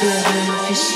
That's 0.00 0.94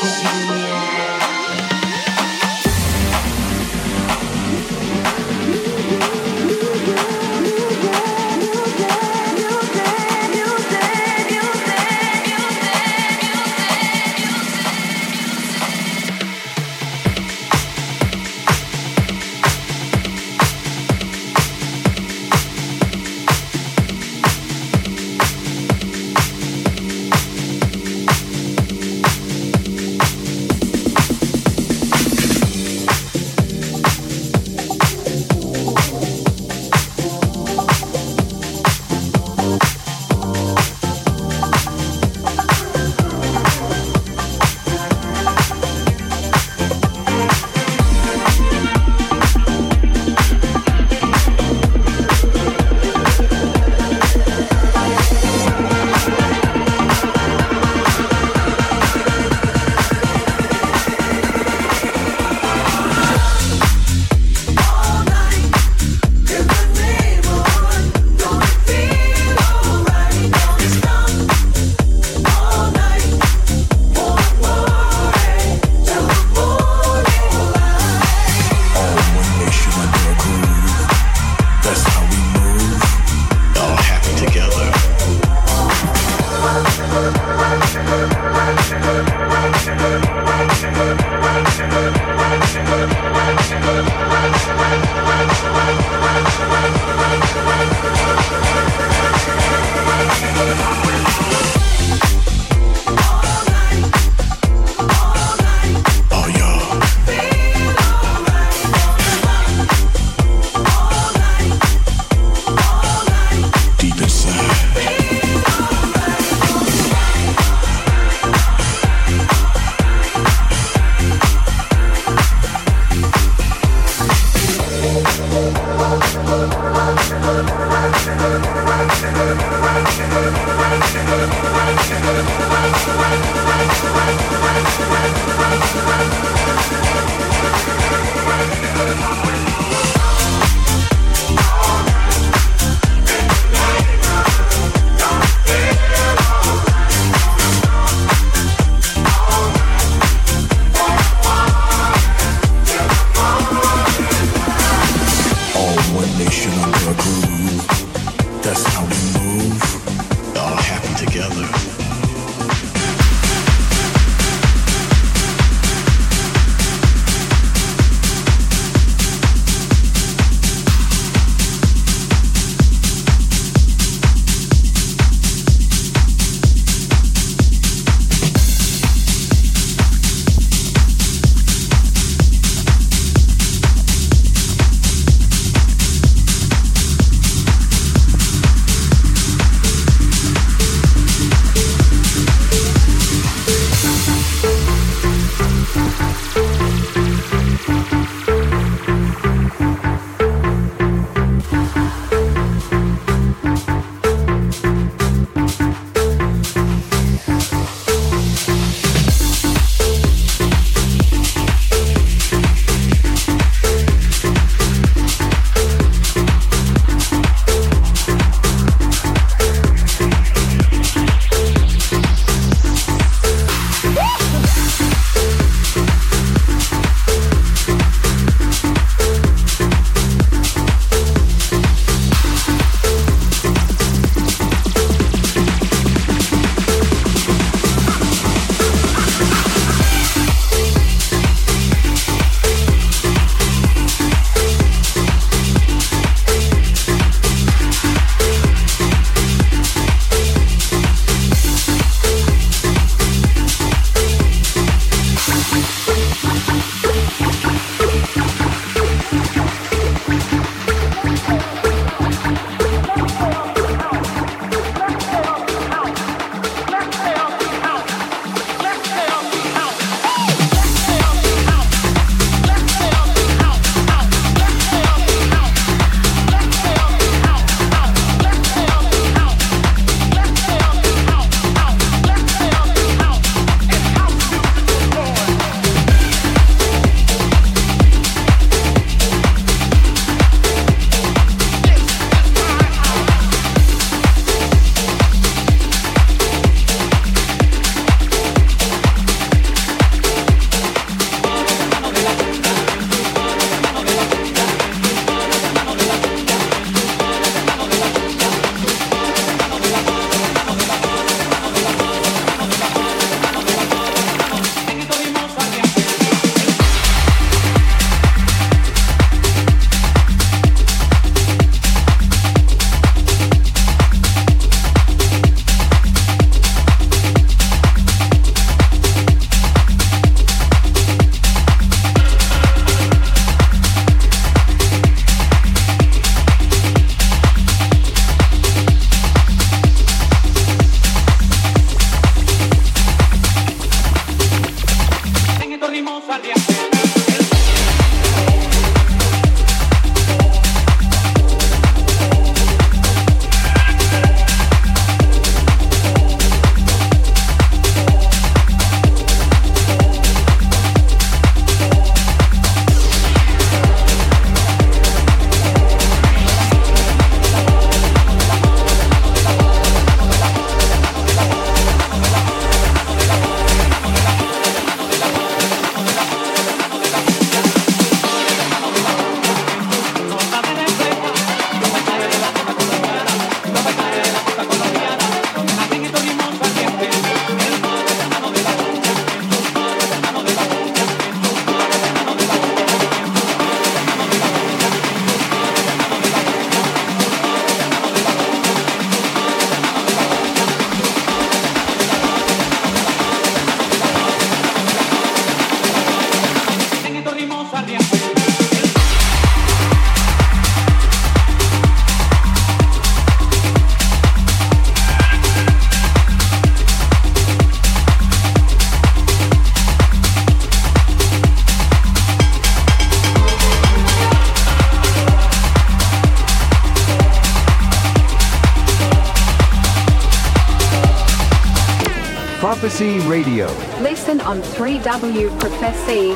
Prophecy 435.39 436.13